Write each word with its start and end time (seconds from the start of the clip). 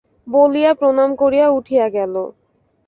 বলিয়া 0.27 0.71
প্রণাম 0.73 1.09
করিয়া 1.15 1.47
উঠিয়া 1.49 1.85
গেল। 1.89 2.13